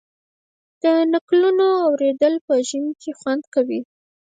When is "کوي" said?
3.53-3.81